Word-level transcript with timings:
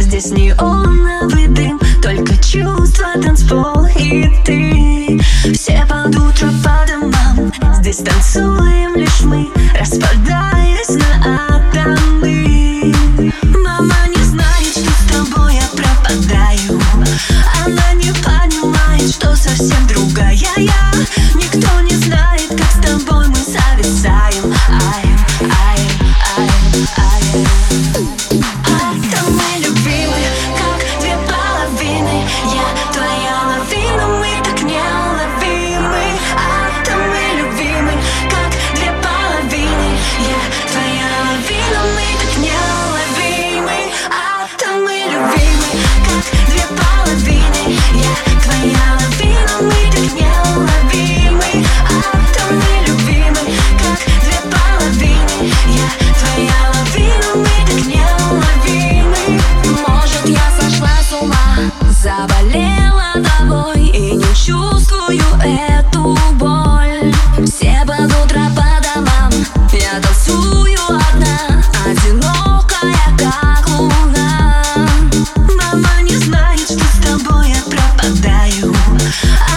Здесь 0.00 0.30
не 0.30 0.48
неоновый 0.48 1.46
а 1.46 1.48
дым 1.48 1.80
Только 2.02 2.36
чувства, 2.36 3.12
танцпол 3.22 3.86
и 3.98 4.28
ты. 4.44 5.20
Все 5.52 5.86
под 5.88 6.16
утро 6.16 6.48
по 6.62 6.86
домам 6.86 7.52
Здесь 7.80 7.98
танцуем 7.98 8.96
лишь 8.96 9.22
мы 9.22 9.48
Распадаясь 9.78 10.88
на 10.88 11.56
атомы. 11.56 13.32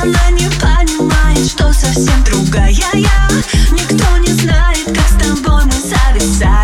Она 0.01 0.31
не 0.31 0.49
понимает, 0.59 1.49
что 1.49 1.71
совсем 1.73 2.23
другая 2.23 2.69
я. 2.71 3.27
Никто 3.71 4.17
не 4.17 4.33
знает, 4.33 4.85
как 4.85 5.07
с 5.07 5.23
тобой 5.23 5.63
мы 5.65 5.71
зависаем. 5.71 6.54